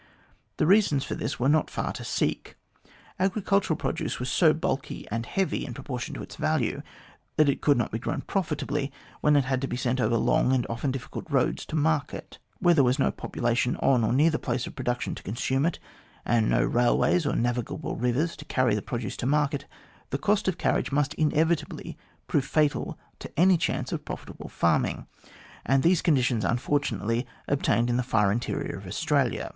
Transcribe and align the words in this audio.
The 0.57 0.65
reasons 0.65 1.03
for 1.03 1.13
this 1.13 1.39
were 1.39 1.47
not 1.47 1.69
far 1.69 1.93
to 1.93 2.03
seek. 2.03 2.55
Agricultural 3.19 3.77
produce 3.77 4.17
was 4.19 4.31
so 4.31 4.51
bulky 4.51 5.07
and 5.11 5.27
heavy 5.27 5.63
in 5.63 5.75
proportion 5.75 6.15
to 6.15 6.23
its 6.23 6.37
value 6.37 6.81
that 7.35 7.47
it 7.47 7.61
could 7.61 7.77
not 7.77 7.91
be 7.91 7.99
grown 7.99 8.21
profitably 8.21 8.91
when 9.19 9.35
it 9.35 9.45
had 9.45 9.61
to 9.61 9.67
be 9.67 9.77
sent 9.77 10.01
over 10.01 10.15
long 10.17 10.53
and 10.53 10.65
often 10.71 10.89
difficult 10.89 11.29
roads 11.29 11.67
to 11.67 11.75
market. 11.75 12.39
Where 12.57 12.73
there 12.73 12.83
was 12.83 12.97
no 12.97 13.11
population 13.11 13.75
on 13.75 14.03
or 14.03 14.11
near 14.11 14.31
the 14.31 14.39
place 14.39 14.65
of 14.65 14.73
production 14.75 15.13
to 15.13 15.21
consume 15.21 15.67
it, 15.67 15.77
and 16.25 16.49
no 16.49 16.63
railways 16.63 17.27
or 17.27 17.35
navigable 17.35 17.95
rivers 17.95 18.35
to 18.37 18.45
carry 18.45 18.73
the 18.73 18.81
produce 18.81 19.15
to 19.17 19.27
market, 19.27 19.67
the 20.09 20.17
cost 20.17 20.47
of 20.47 20.57
carriage 20.57 20.91
must 20.91 21.13
inevitably 21.13 21.95
prove 22.25 22.45
fatal 22.45 22.97
to 23.19 23.31
any 23.39 23.55
chance 23.55 23.91
of 23.91 24.03
profitable 24.03 24.49
farming; 24.49 25.05
and 25.63 25.83
these 25.83 26.01
conditions 26.01 26.43
unfortunately 26.43 27.27
obtained 27.47 27.87
in 27.87 27.97
the 27.97 28.01
far 28.01 28.31
interior 28.31 28.75
of 28.75 28.87
Australia. 28.87 29.49